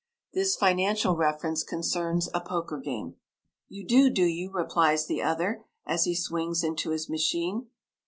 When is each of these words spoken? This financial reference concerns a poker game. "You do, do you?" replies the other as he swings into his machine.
This 0.33 0.55
financial 0.55 1.15
reference 1.15 1.63
concerns 1.63 2.27
a 2.33 2.41
poker 2.41 2.79
game. 2.79 3.17
"You 3.69 3.85
do, 3.85 4.09
do 4.09 4.23
you?" 4.25 4.49
replies 4.51 5.05
the 5.05 5.21
other 5.21 5.63
as 5.85 6.05
he 6.05 6.15
swings 6.15 6.63
into 6.63 6.89
his 6.89 7.07
machine. 7.07 7.67